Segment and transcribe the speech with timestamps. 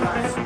[0.00, 0.43] Nice.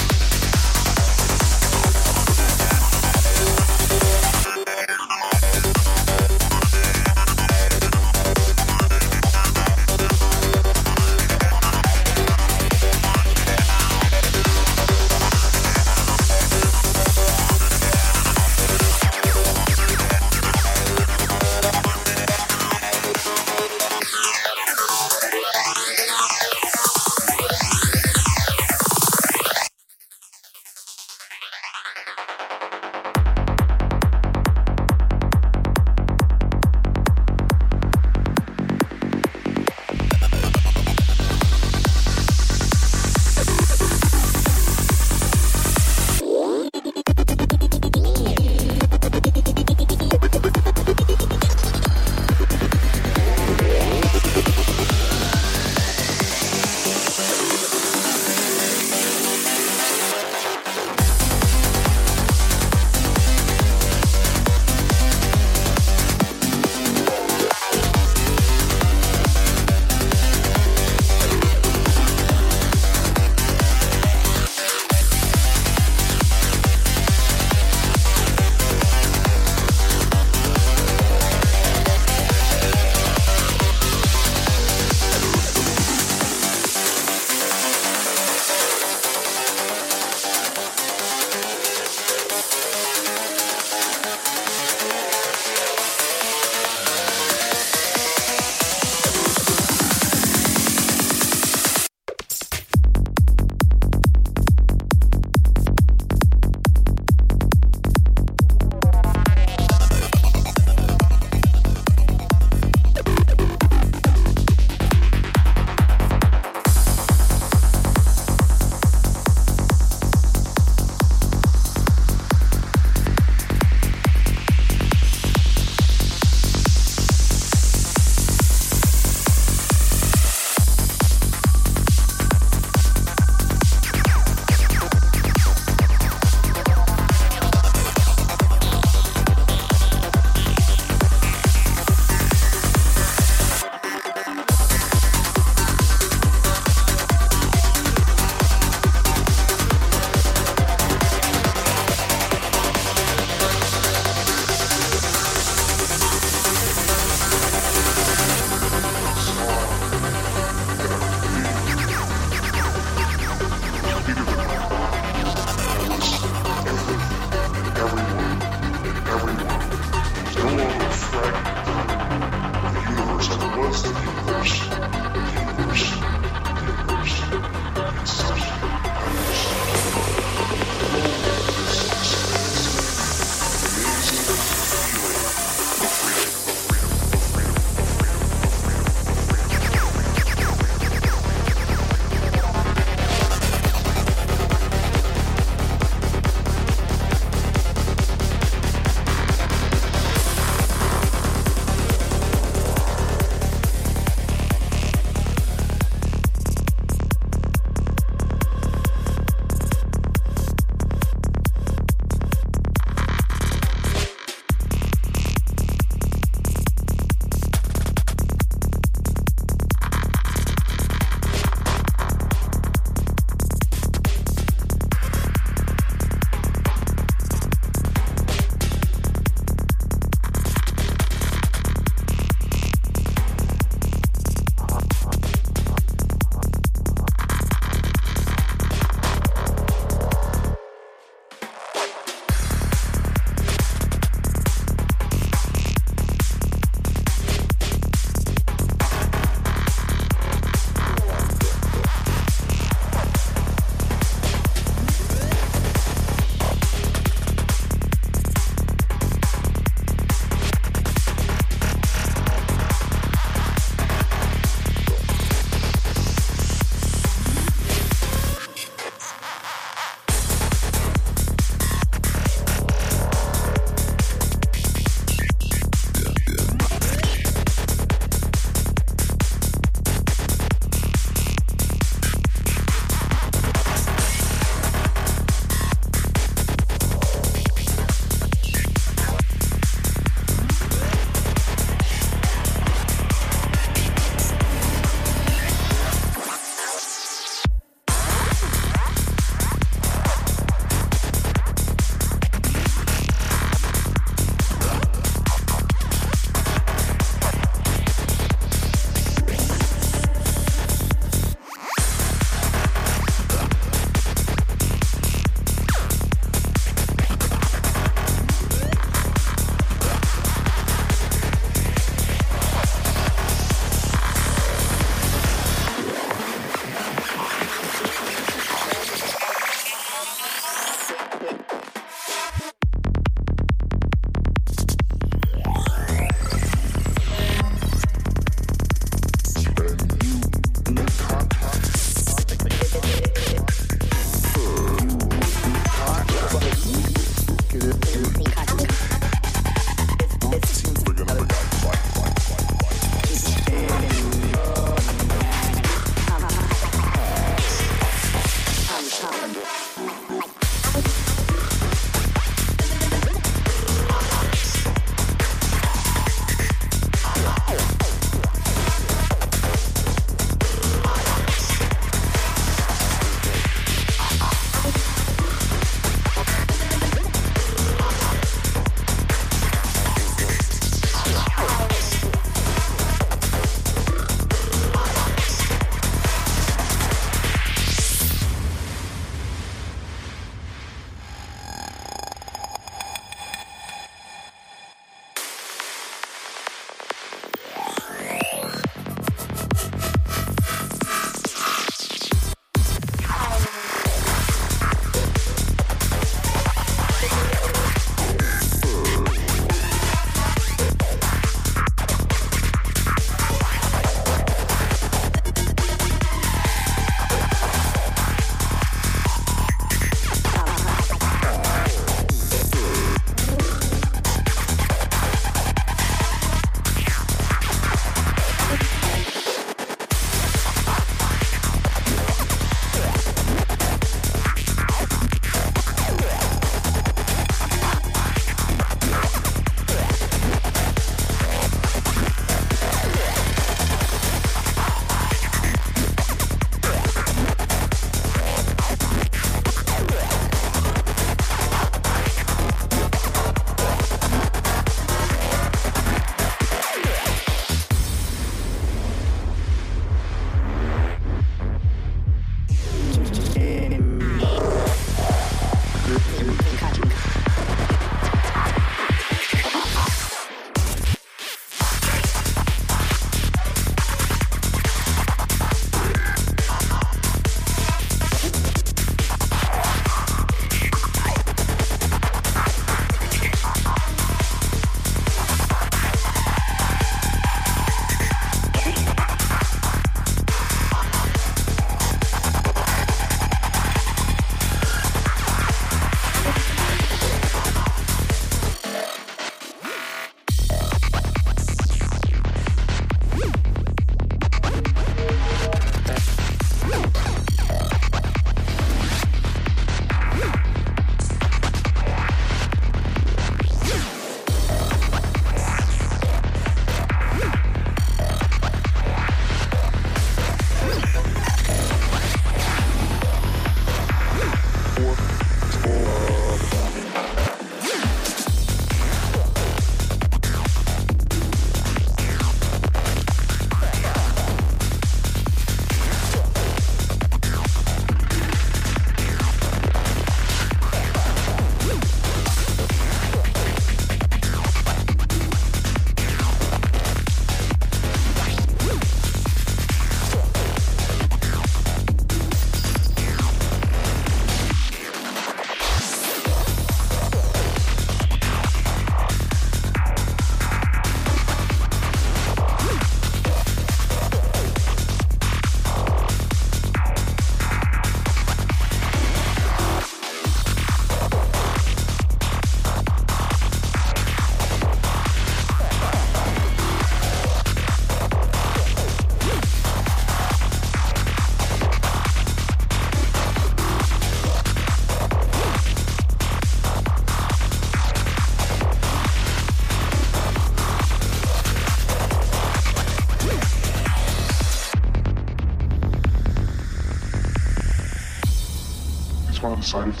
[599.62, 600.00] Thank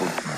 [0.00, 0.31] you.